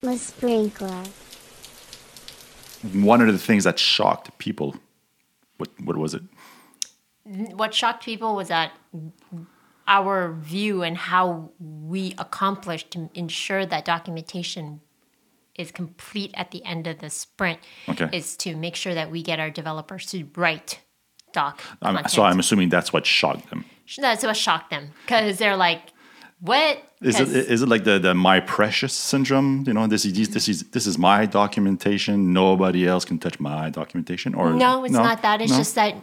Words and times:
The 0.00 0.16
sprinkler. 0.16 1.02
One 2.92 3.20
of 3.20 3.26
the 3.26 3.38
things 3.38 3.64
that 3.64 3.78
shocked 3.80 4.36
people, 4.38 4.76
what 5.56 5.68
what 5.82 5.96
was 5.96 6.14
it? 6.14 6.22
What 7.24 7.74
shocked 7.74 8.04
people 8.04 8.36
was 8.36 8.46
that 8.48 8.72
our 9.88 10.32
view 10.34 10.82
and 10.84 10.96
how 10.96 11.50
we 11.58 12.14
accomplished 12.18 12.92
to 12.92 13.10
ensure 13.14 13.66
that 13.66 13.84
documentation 13.84 14.80
is 15.56 15.72
complete 15.72 16.30
at 16.34 16.52
the 16.52 16.64
end 16.64 16.86
of 16.86 17.00
the 17.00 17.10
sprint 17.10 17.58
Okay. 17.88 18.08
is 18.12 18.36
to 18.36 18.54
make 18.54 18.76
sure 18.76 18.94
that 18.94 19.10
we 19.10 19.22
get 19.22 19.40
our 19.40 19.50
developers 19.50 20.06
to 20.06 20.28
write 20.36 20.80
doc 21.32 21.60
I'm, 21.82 21.94
content. 21.96 22.12
so 22.12 22.22
I'm 22.22 22.38
assuming 22.38 22.68
that's 22.68 22.92
what 22.92 23.04
shocked 23.04 23.50
them. 23.50 23.64
That's 23.98 24.22
what 24.22 24.36
shocked 24.36 24.70
them 24.70 24.92
because 25.04 25.38
they're 25.38 25.56
like, 25.56 25.80
"What?" 26.40 26.82
Is 27.00 27.18
it 27.20 27.24
'Cause- 27.24 27.62
it 27.62 27.68
like 27.68 27.84
the, 27.84 27.98
the 27.98 28.14
my 28.14 28.40
precious 28.40 28.92
syndrome? 28.92 29.64
You 29.66 29.72
know, 29.74 29.86
this 29.86 30.04
is 30.04 30.28
this 30.28 30.48
is 30.48 30.64
this 30.70 30.86
is 30.86 30.98
my 30.98 31.26
documentation. 31.26 32.32
Nobody 32.32 32.86
else 32.86 33.04
can 33.04 33.18
touch 33.18 33.38
my 33.40 33.70
documentation. 33.70 34.34
Or 34.34 34.50
No, 34.52 34.84
it's 34.84 34.92
not 34.94 35.22
that. 35.22 35.40
It's 35.40 35.52
No? 35.52 35.58
just 35.58 35.74
that 35.76 35.94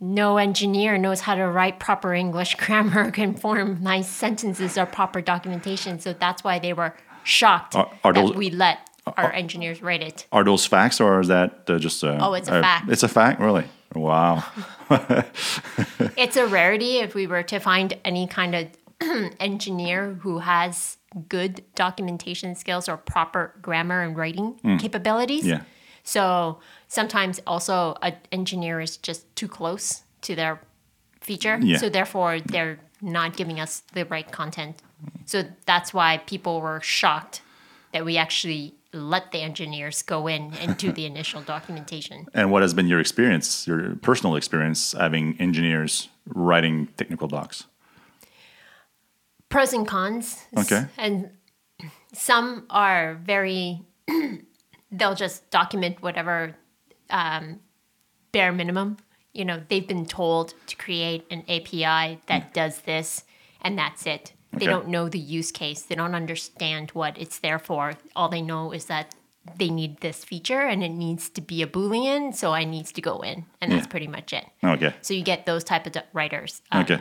no 0.00 0.36
engineer 0.36 0.98
knows 0.98 1.20
how 1.20 1.34
to 1.34 1.46
write 1.46 1.78
proper 1.78 2.12
English 2.14 2.54
grammar, 2.62 3.10
can 3.10 3.34
form 3.34 3.78
nice 3.82 4.08
sentences 4.08 4.76
or 4.78 4.86
proper 4.86 5.20
documentation. 5.20 6.00
So 6.00 6.12
that's 6.12 6.42
why 6.44 6.58
they 6.58 6.72
were 6.72 6.94
shocked 7.24 7.76
Are- 7.76 7.88
are 8.04 8.12
that 8.12 8.34
we 8.36 8.50
let 8.50 8.78
our 9.16 9.32
engineers 9.32 9.82
write 9.82 10.02
it. 10.02 10.26
Are 10.30 10.44
those 10.44 10.64
facts 10.66 11.00
or 11.00 11.20
is 11.20 11.28
that 11.28 11.64
uh, 11.68 11.78
just? 11.78 12.02
Uh, 12.04 12.18
Oh, 12.20 12.34
it's 12.34 12.48
a 12.48 12.54
uh, 12.54 12.62
fact. 12.62 12.88
It's 12.90 13.02
a 13.02 13.08
fact, 13.08 13.40
really. 13.40 13.64
Wow. 13.94 14.44
It's 16.16 16.36
a 16.36 16.46
rarity 16.46 16.98
if 16.98 17.14
we 17.14 17.26
were 17.26 17.42
to 17.44 17.58
find 17.58 17.94
any 18.04 18.26
kind 18.26 18.54
of 18.54 18.66
engineer 19.40 20.14
who 20.22 20.38
has 20.38 20.98
good 21.28 21.62
documentation 21.74 22.54
skills 22.54 22.88
or 22.88 22.96
proper 22.96 23.54
grammar 23.60 24.02
and 24.02 24.16
writing 24.16 24.58
capabilities. 24.78 25.42
Hmm. 25.42 25.48
Yeah. 25.48 25.62
So 26.04 26.60
sometimes 26.88 27.40
also 27.46 27.96
an 28.02 28.16
engineer 28.32 28.80
is 28.80 28.96
just 28.96 29.34
too 29.36 29.48
close 29.48 30.02
to 30.22 30.34
their 30.34 30.60
feature. 31.20 31.58
Yeah. 31.60 31.76
So 31.78 31.88
therefore 31.88 32.40
they're 32.40 32.80
not 33.00 33.36
giving 33.36 33.60
us 33.60 33.82
the 33.92 34.04
right 34.06 34.30
content. 34.30 34.82
So 35.26 35.44
that's 35.66 35.92
why 35.92 36.18
people 36.18 36.60
were 36.60 36.80
shocked 36.80 37.42
that 37.92 38.04
we 38.04 38.16
actually 38.16 38.74
let 38.92 39.32
the 39.32 39.38
engineers 39.38 40.02
go 40.02 40.26
in 40.26 40.52
and 40.54 40.76
do 40.76 40.92
the 40.92 41.06
initial 41.12 41.40
documentation. 41.42 42.26
And 42.34 42.50
what 42.50 42.62
has 42.62 42.74
been 42.74 42.86
your 42.86 43.00
experience, 43.00 43.66
your 43.66 43.96
personal 43.96 44.36
experience, 44.36 44.92
having 44.92 45.36
engineers 45.40 46.08
writing 46.26 46.88
technical 46.96 47.28
docs? 47.28 47.64
Pros 49.52 49.72
and 49.72 49.86
cons. 49.86 50.44
Okay. 50.56 50.84
And 50.98 51.30
some 52.12 52.66
are 52.70 53.14
very 53.24 53.82
they'll 54.90 55.14
just 55.14 55.48
document 55.50 56.02
whatever 56.02 56.54
um, 57.10 57.60
bare 58.32 58.52
minimum. 58.52 58.96
You 59.32 59.44
know, 59.46 59.62
they've 59.68 59.86
been 59.86 60.06
told 60.06 60.54
to 60.66 60.76
create 60.76 61.24
an 61.30 61.40
API 61.48 62.20
that 62.26 62.52
does 62.52 62.82
this, 62.82 63.24
and 63.62 63.78
that's 63.78 64.06
it. 64.06 64.32
They 64.52 64.66
Okay. 64.66 64.66
don't 64.66 64.88
know 64.88 65.08
the 65.08 65.18
use 65.18 65.50
case. 65.50 65.82
They 65.82 65.94
don't 65.94 66.14
understand 66.14 66.90
what 66.90 67.16
it's 67.16 67.38
there 67.38 67.58
for. 67.58 67.94
All 68.14 68.28
they 68.28 68.42
know 68.42 68.72
is 68.72 68.84
that 68.86 69.14
they 69.56 69.70
need 69.70 70.00
this 70.02 70.22
feature 70.24 70.60
and 70.60 70.84
it 70.84 70.90
needs 70.90 71.28
to 71.30 71.40
be 71.40 71.62
a 71.62 71.66
boolean, 71.66 72.34
so 72.34 72.52
I 72.52 72.64
needs 72.64 72.92
to 72.92 73.00
go 73.00 73.20
in, 73.20 73.46
and 73.60 73.72
that's 73.72 73.86
pretty 73.86 74.06
much 74.06 74.32
it. 74.34 74.44
Okay. 74.62 74.92
So 75.00 75.14
you 75.14 75.22
get 75.24 75.46
those 75.46 75.64
type 75.64 75.86
of 75.86 75.94
writers, 76.12 76.60
um, 76.70 76.82
Okay. 76.82 77.00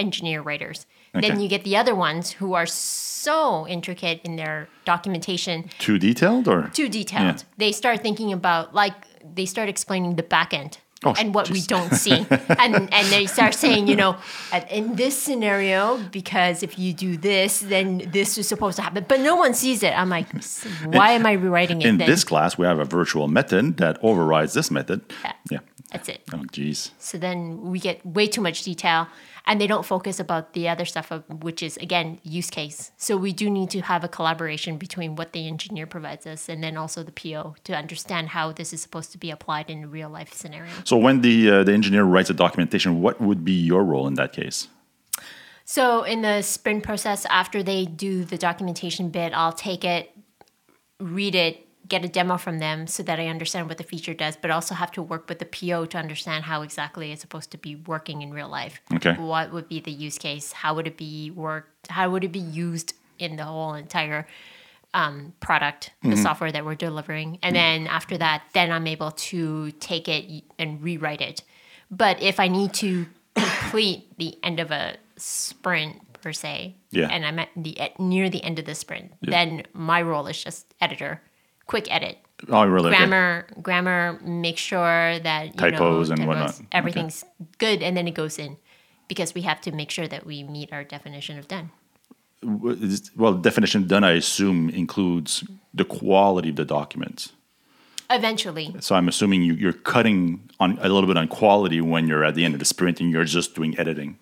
Engineer 0.00 0.42
writers. 0.42 0.86
Okay. 1.14 1.28
Then 1.28 1.40
you 1.40 1.48
get 1.48 1.62
the 1.64 1.76
other 1.76 1.94
ones 1.94 2.32
who 2.32 2.54
are 2.54 2.66
so 2.66 3.66
intricate 3.68 4.20
in 4.24 4.36
their 4.36 4.68
documentation, 4.84 5.68
Too 5.78 5.98
detailed 5.98 6.48
or? 6.48 6.70
too 6.72 6.88
detailed. 6.88 7.36
Yeah. 7.38 7.42
They 7.58 7.72
start 7.72 8.00
thinking 8.02 8.32
about 8.32 8.74
like 8.74 8.94
they 9.34 9.46
start 9.46 9.68
explaining 9.68 10.16
the 10.16 10.22
back 10.22 10.52
end. 10.54 10.78
Oh, 11.02 11.14
and 11.18 11.32
what 11.34 11.48
we 11.48 11.62
don't 11.62 11.94
see, 11.94 12.12
and 12.58 12.74
and 12.92 13.06
they 13.08 13.24
start 13.24 13.54
saying, 13.54 13.88
you 13.88 13.96
know, 13.96 14.16
"Uh, 14.52 14.60
in 14.70 14.96
this 14.96 15.16
scenario, 15.16 15.96
because 16.12 16.62
if 16.62 16.78
you 16.78 16.92
do 16.92 17.16
this, 17.16 17.60
then 17.60 18.04
this 18.12 18.36
is 18.36 18.46
supposed 18.46 18.76
to 18.76 18.82
happen, 18.82 19.06
but 19.08 19.18
no 19.20 19.34
one 19.34 19.54
sees 19.54 19.82
it. 19.82 19.92
I'm 19.96 20.10
like, 20.10 20.26
"S- 20.34 20.66
why 20.84 21.12
am 21.12 21.24
I 21.24 21.32
rewriting 21.40 21.80
it? 21.80 21.86
In 21.88 21.96
then? 21.96 22.06
this 22.06 22.22
class, 22.22 22.58
we 22.58 22.66
have 22.66 22.78
a 22.78 22.84
virtual 22.84 23.28
method 23.28 23.78
that 23.78 23.96
overrides 24.02 24.52
this 24.52 24.70
method. 24.70 25.00
Yeah. 25.24 25.32
Yeah. 25.50 25.58
That's 25.92 26.08
it. 26.08 26.22
Oh, 26.32 26.44
geez. 26.52 26.92
So 26.98 27.18
then 27.18 27.62
we 27.62 27.80
get 27.80 28.04
way 28.06 28.26
too 28.26 28.40
much 28.40 28.62
detail 28.62 29.08
and 29.46 29.60
they 29.60 29.66
don't 29.66 29.84
focus 29.84 30.20
about 30.20 30.52
the 30.52 30.68
other 30.68 30.84
stuff 30.84 31.10
of, 31.10 31.24
which 31.42 31.62
is 31.62 31.76
again 31.78 32.20
use 32.22 32.50
case. 32.50 32.92
So 32.96 33.16
we 33.16 33.32
do 33.32 33.50
need 33.50 33.70
to 33.70 33.80
have 33.80 34.04
a 34.04 34.08
collaboration 34.08 34.76
between 34.76 35.16
what 35.16 35.32
the 35.32 35.48
engineer 35.48 35.86
provides 35.86 36.26
us 36.26 36.48
and 36.48 36.62
then 36.62 36.76
also 36.76 37.02
the 37.02 37.12
PO 37.12 37.56
to 37.64 37.76
understand 37.76 38.28
how 38.28 38.52
this 38.52 38.72
is 38.72 38.80
supposed 38.80 39.10
to 39.12 39.18
be 39.18 39.30
applied 39.30 39.68
in 39.68 39.84
a 39.84 39.88
real 39.88 40.08
life 40.08 40.32
scenario. 40.32 40.70
So 40.84 40.96
when 40.96 41.22
the 41.22 41.50
uh, 41.50 41.64
the 41.64 41.72
engineer 41.72 42.04
writes 42.04 42.30
a 42.30 42.34
documentation, 42.34 43.00
what 43.00 43.20
would 43.20 43.44
be 43.44 43.52
your 43.52 43.82
role 43.82 44.06
in 44.06 44.14
that 44.14 44.32
case? 44.32 44.68
So 45.64 46.02
in 46.02 46.22
the 46.22 46.42
sprint 46.42 46.82
process 46.82 47.24
after 47.26 47.62
they 47.62 47.84
do 47.84 48.24
the 48.24 48.36
documentation 48.36 49.10
bit, 49.10 49.32
I'll 49.32 49.52
take 49.52 49.84
it, 49.84 50.10
read 50.98 51.34
it, 51.34 51.66
get 51.90 52.04
a 52.04 52.08
demo 52.08 52.38
from 52.38 52.58
them 52.60 52.86
so 52.86 53.02
that 53.02 53.20
I 53.20 53.26
understand 53.26 53.68
what 53.68 53.76
the 53.76 53.84
feature 53.84 54.14
does, 54.14 54.36
but 54.40 54.50
also 54.50 54.74
have 54.74 54.90
to 54.92 55.02
work 55.02 55.28
with 55.28 55.40
the 55.40 55.44
PO 55.44 55.86
to 55.86 55.98
understand 55.98 56.44
how 56.44 56.62
exactly 56.62 57.12
it's 57.12 57.20
supposed 57.20 57.50
to 57.50 57.58
be 57.58 57.76
working 57.76 58.22
in 58.22 58.32
real 58.32 58.48
life. 58.48 58.80
Okay. 58.94 59.12
What 59.14 59.52
would 59.52 59.68
be 59.68 59.80
the 59.80 59.90
use 59.92 60.16
case? 60.16 60.52
How 60.52 60.74
would 60.74 60.86
it 60.86 60.96
be 60.96 61.30
worked? 61.30 61.88
How 61.88 62.08
would 62.10 62.24
it 62.24 62.32
be 62.32 62.38
used 62.38 62.94
in 63.18 63.36
the 63.36 63.44
whole 63.44 63.74
entire 63.74 64.26
um, 64.94 65.32
product, 65.40 65.90
the 66.02 66.16
software 66.16 66.50
that 66.52 66.64
we're 66.64 66.74
delivering? 66.76 67.38
And 67.42 67.54
then 67.54 67.86
after 67.86 68.16
that, 68.18 68.44
then 68.54 68.72
I'm 68.72 68.86
able 68.86 69.10
to 69.10 69.70
take 69.72 70.08
it 70.08 70.44
and 70.58 70.80
rewrite 70.82 71.20
it. 71.20 71.42
But 71.90 72.22
if 72.22 72.38
I 72.40 72.48
need 72.48 72.72
to 72.74 73.06
complete 73.34 74.16
the 74.16 74.38
end 74.42 74.60
of 74.60 74.70
a 74.70 74.96
sprint 75.16 75.96
per 76.22 76.32
se, 76.32 76.74
Yeah. 76.90 77.08
and 77.10 77.24
I'm 77.26 77.38
at 77.38 77.48
the 77.56 77.78
at, 77.80 77.98
near 77.98 78.28
the 78.30 78.42
end 78.44 78.58
of 78.58 78.64
the 78.64 78.74
sprint, 78.74 79.12
then 79.22 79.64
my 79.72 80.00
role 80.02 80.26
is 80.26 80.42
just 80.42 80.72
editor, 80.80 81.22
quick 81.72 81.86
edit, 81.96 82.16
Oh, 82.48 82.64
really? 82.64 82.88
Okay. 82.88 82.96
grammar, 82.96 83.46
grammar, 83.66 84.18
make 84.24 84.58
sure 84.70 85.18
that 85.28 85.42
you 85.46 85.52
Typos 85.62 86.08
know, 86.08 86.14
and 86.14 86.26
whatnot. 86.26 86.48
typos, 86.54 86.66
everything's 86.72 87.18
good, 87.58 87.78
and 87.86 87.92
then 87.96 88.06
it 88.08 88.14
goes 88.22 88.38
in 88.44 88.56
because 89.08 89.34
we 89.34 89.42
have 89.50 89.60
to 89.66 89.70
make 89.80 89.90
sure 89.96 90.08
that 90.14 90.22
we 90.30 90.36
meet 90.56 90.68
our 90.72 90.84
definition 90.84 91.38
of 91.38 91.46
done. 91.48 91.70
Well, 92.42 93.34
definition 93.34 93.86
done, 93.86 94.04
I 94.04 94.12
assume, 94.12 94.70
includes 94.70 95.44
the 95.74 95.84
quality 95.84 96.48
of 96.50 96.56
the 96.56 96.64
document. 96.64 97.18
Eventually, 98.12 98.74
So 98.80 98.96
I'm 98.96 99.06
assuming 99.08 99.42
you, 99.42 99.54
you're 99.54 99.72
cutting 99.94 100.20
on 100.58 100.78
a 100.80 100.88
little 100.88 101.06
bit 101.06 101.16
on 101.16 101.28
quality 101.28 101.80
when 101.80 102.08
you're 102.08 102.24
at 102.24 102.34
the 102.34 102.44
end 102.44 102.54
of 102.54 102.58
the 102.58 102.64
sprint 102.64 103.00
and 103.00 103.08
you're 103.12 103.24
just 103.38 103.54
doing 103.54 103.78
editing. 103.78 104.18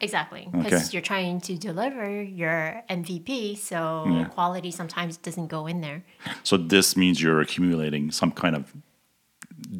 Exactly, 0.00 0.48
because 0.52 0.72
Okay. 0.72 0.84
you're 0.92 1.02
trying 1.02 1.40
to 1.42 1.56
deliver 1.56 2.22
your 2.22 2.82
MVP, 2.88 3.54
so 3.56 4.04
Yeah. 4.06 4.24
quality 4.26 4.70
sometimes 4.70 5.16
doesn't 5.16 5.48
go 5.48 5.66
in 5.66 5.80
there. 5.80 6.04
So 6.42 6.56
this 6.56 6.96
means 6.96 7.20
you're 7.22 7.40
accumulating 7.40 8.10
some 8.10 8.30
kind 8.32 8.54
of 8.56 8.74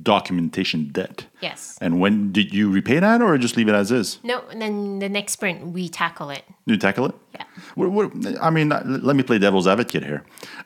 documentation 0.03 0.89
debt. 0.89 1.27
Yes. 1.41 1.79
And 1.81 2.01
when 2.01 2.33
did 2.33 2.53
you 2.53 2.71
repay 2.71 2.99
that 2.99 3.23
or 3.23 3.39
just 3.39 3.57
leave 3.57 3.69
it 3.69 3.75
as 3.75 3.91
is? 3.91 4.19
No, 4.23 4.43
and 4.51 4.61
then 4.61 4.99
the 4.99 5.09
next 5.09 5.33
sprint 5.33 5.69
we 5.69 5.89
tackle 5.89 6.31
it. 6.31 6.45
You 6.67 6.77
tackle 6.77 7.07
it? 7.07 7.15
Yeah. 7.35 7.45
What, 7.75 7.91
what, 7.93 8.43
I 8.43 8.51
mean, 8.51 8.69
let 8.69 9.15
me 9.17 9.23
play 9.23 9.39
devil's 9.39 9.67
advocate 9.67 10.05
here. 10.05 10.25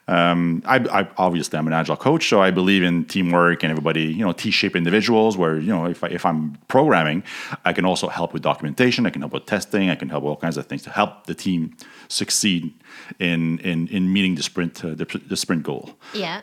Um, 0.09 0.63
I, 0.67 0.77
I 0.77 1.09
obviously 1.17 1.59
I'm 1.59 1.67
an 1.67 1.73
agile 1.73 1.97
coach, 1.97 2.29
so 2.29 2.41
I 2.41 2.51
believe 2.51 2.83
in 2.83 3.05
teamwork 3.05 3.63
and 3.63 3.71
everybody, 3.71 4.05
you 4.05 4.25
know, 4.25 4.33
T-shaped 4.33 4.75
individuals. 4.75 5.37
Where 5.37 5.59
you 5.59 5.69
know, 5.69 5.87
if 5.87 6.03
I, 6.03 6.09
if 6.09 6.27
I'm 6.27 6.59
programming, 6.69 7.23
I 7.65 7.73
can 7.73 7.85
also 7.85 8.09
help 8.09 8.33
with 8.33 8.43
documentation. 8.43 9.07
I 9.07 9.11
can 9.11 9.23
help 9.23 9.33
with 9.33 9.47
testing. 9.47 9.91
I 9.91 9.95
can 9.95 10.09
help 10.09 10.25
with 10.25 10.31
all 10.31 10.37
kinds 10.37 10.57
of 10.57 10.67
things 10.67 10.83
to 10.83 10.91
help 10.91 11.27
the 11.27 11.35
team 11.35 11.77
succeed 12.09 12.75
in 13.19 13.59
in, 13.61 13.89
in 13.89 14.13
meeting 14.13 14.35
the 14.35 14.43
sprint 14.43 14.85
uh, 14.85 14.95
the, 14.95 15.05
the 15.27 15.37
sprint 15.37 15.63
goal. 15.63 15.91
Yeah. 16.15 16.41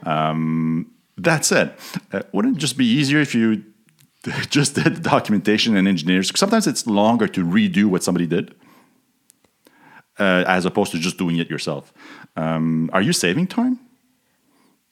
That 1.23 1.45
said, 1.45 1.75
uh, 2.11 2.21
wouldn't 2.31 2.57
it 2.57 2.59
just 2.59 2.77
be 2.77 2.85
easier 2.85 3.19
if 3.19 3.35
you 3.35 3.63
just 4.49 4.75
did 4.75 4.95
the 4.95 5.01
documentation 5.01 5.75
and 5.75 5.87
engineers? 5.87 6.31
Sometimes 6.35 6.67
it's 6.67 6.87
longer 6.87 7.27
to 7.27 7.45
redo 7.45 7.85
what 7.85 8.03
somebody 8.03 8.27
did 8.27 8.55
uh, 10.19 10.43
as 10.47 10.65
opposed 10.65 10.91
to 10.91 10.99
just 10.99 11.17
doing 11.17 11.37
it 11.37 11.49
yourself. 11.49 11.93
Um, 12.35 12.89
are 12.93 13.01
you 13.01 13.13
saving 13.13 13.47
time? 13.47 13.79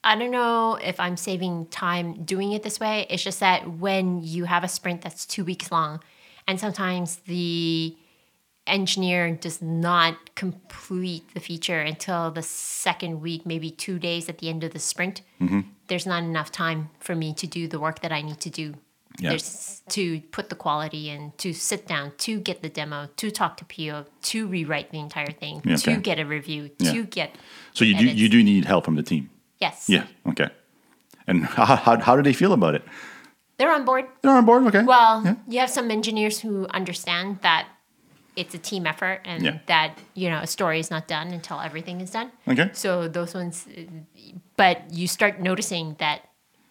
I 0.04 0.16
don't 0.16 0.30
know 0.30 0.76
if 0.76 0.98
I'm 1.00 1.16
saving 1.16 1.66
time 1.66 2.24
doing 2.24 2.52
it 2.52 2.62
this 2.62 2.80
way. 2.80 3.06
It's 3.10 3.22
just 3.22 3.40
that 3.40 3.68
when 3.78 4.22
you 4.22 4.44
have 4.44 4.64
a 4.64 4.68
sprint 4.68 5.02
that's 5.02 5.26
two 5.26 5.44
weeks 5.44 5.70
long, 5.70 6.00
and 6.46 6.58
sometimes 6.58 7.16
the 7.26 7.96
engineer 8.66 9.32
does 9.32 9.60
not 9.60 10.34
complete 10.34 11.34
the 11.34 11.40
feature 11.40 11.80
until 11.80 12.30
the 12.30 12.42
second 12.42 13.20
week, 13.20 13.44
maybe 13.44 13.70
two 13.70 13.98
days 13.98 14.28
at 14.28 14.38
the 14.38 14.48
end 14.48 14.62
of 14.64 14.72
the 14.72 14.78
sprint, 14.78 15.22
there's 15.88 16.06
not 16.06 16.22
enough 16.22 16.50
time 16.52 16.90
for 17.00 17.14
me 17.14 17.34
to 17.34 17.46
do 17.46 17.66
the 17.68 17.78
work 17.80 18.00
that 18.00 18.12
I 18.12 18.22
need 18.22 18.40
to 18.40 18.50
do 18.50 18.74
Yeah. 19.20 19.30
There's 19.30 19.82
to 19.88 20.20
put 20.30 20.48
the 20.48 20.54
quality 20.54 21.10
in, 21.10 21.32
to 21.38 21.52
sit 21.52 21.88
down, 21.88 22.12
to 22.18 22.38
get 22.38 22.62
the 22.62 22.68
demo, 22.68 23.08
to 23.16 23.30
talk 23.32 23.56
to 23.56 23.64
PO, 23.64 24.04
to 24.30 24.46
rewrite 24.46 24.90
the 24.92 25.00
entire 25.00 25.32
thing, 25.32 25.60
Yeah, 25.64 25.76
to 25.76 25.96
get 25.96 26.18
a 26.20 26.24
review, 26.24 26.70
Yeah. 26.78 26.92
to 26.92 27.02
get 27.04 27.34
So 27.74 27.84
you 27.84 27.94
do 27.98 28.06
you 28.06 28.28
do 28.28 28.42
need 28.44 28.64
help 28.64 28.84
from 28.84 28.94
the 28.94 29.02
team. 29.02 29.30
yes. 29.60 29.86
Yeah. 29.88 30.04
Okay. 30.30 30.48
And 31.26 31.44
how, 31.44 31.64
how, 31.84 31.98
how 32.00 32.14
do 32.16 32.22
they 32.22 32.32
feel 32.32 32.52
about 32.52 32.74
it? 32.78 32.82
They're 33.58 33.74
on 33.74 33.84
board. 33.84 34.04
They're 34.22 34.36
on 34.38 34.44
board. 34.46 34.62
Okay. 34.68 34.84
Well, 34.84 35.36
you 35.48 35.58
have 35.58 35.70
some 35.70 35.90
engineers 35.90 36.38
who 36.44 36.66
understand 36.80 37.40
that 37.42 37.66
it's 38.40 38.54
a 38.54 38.58
team 38.70 38.86
effort 38.86 39.18
and 39.24 39.42
Yeah. 39.44 39.58
that 39.66 39.90
you 40.14 40.28
know 40.30 40.38
a 40.38 40.46
story 40.46 40.78
is 40.84 40.90
not 40.90 41.04
done 41.08 41.28
until 41.38 41.58
everything 41.68 42.00
is 42.00 42.10
done. 42.10 42.28
Okay. 42.52 42.70
So 42.72 43.08
those 43.08 43.34
ones, 43.34 43.66
but 44.56 44.76
you 44.92 45.06
start 45.08 45.40
noticing 45.40 45.96
that 45.98 46.18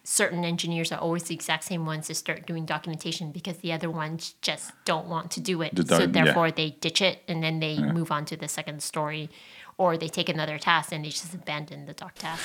certain 0.04 0.42
engineers 0.44 0.90
are 0.90 0.98
always 1.06 1.24
the 1.24 1.34
exact 1.34 1.64
same 1.64 1.84
ones 1.84 2.06
to 2.06 2.14
start 2.14 2.46
doing 2.46 2.64
documentation 2.64 3.30
because 3.30 3.58
the 3.58 3.72
other 3.76 3.90
ones 3.90 4.34
just 4.40 4.72
don't 4.86 5.06
want 5.06 5.30
to 5.36 5.40
do 5.40 5.60
it. 5.60 5.74
Just 5.74 5.88
so 5.88 5.98
don't- 5.98 6.14
yeah. 6.14 6.24
therefore 6.24 6.50
they 6.50 6.70
ditch 6.80 7.02
it 7.02 7.16
and 7.28 7.42
then 7.42 7.60
they 7.60 7.74
move 7.78 8.10
on 8.10 8.24
to 8.30 8.36
the 8.36 8.48
second 8.48 8.82
story, 8.82 9.28
or 9.76 9.98
they 9.98 10.08
take 10.08 10.28
another 10.30 10.58
task 10.58 10.92
and 10.92 11.04
they 11.04 11.10
just 11.10 11.34
abandon 11.34 11.84
the 11.86 11.92
doc 11.92 12.14
task. 12.14 12.42